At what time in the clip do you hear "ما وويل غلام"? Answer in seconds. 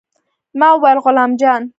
0.59-1.31